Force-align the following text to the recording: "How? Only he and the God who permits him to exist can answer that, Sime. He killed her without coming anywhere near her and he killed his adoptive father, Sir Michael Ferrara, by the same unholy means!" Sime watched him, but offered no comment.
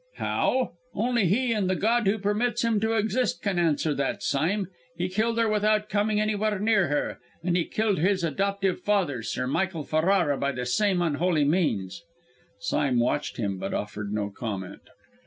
"How? 0.15 0.73
Only 0.95 1.27
he 1.27 1.53
and 1.53 1.69
the 1.69 1.75
God 1.75 2.07
who 2.07 2.17
permits 2.17 2.63
him 2.63 2.79
to 2.79 2.93
exist 2.93 3.43
can 3.43 3.59
answer 3.59 3.93
that, 3.93 4.23
Sime. 4.23 4.65
He 4.97 5.07
killed 5.07 5.37
her 5.37 5.47
without 5.47 5.89
coming 5.89 6.19
anywhere 6.19 6.57
near 6.57 6.87
her 6.87 7.19
and 7.43 7.55
he 7.55 7.65
killed 7.65 7.99
his 7.99 8.23
adoptive 8.23 8.79
father, 8.81 9.21
Sir 9.21 9.45
Michael 9.45 9.83
Ferrara, 9.83 10.39
by 10.39 10.53
the 10.53 10.65
same 10.65 11.03
unholy 11.03 11.45
means!" 11.45 12.03
Sime 12.57 12.99
watched 12.99 13.37
him, 13.37 13.59
but 13.59 13.75
offered 13.75 14.11
no 14.11 14.31
comment. 14.31 14.81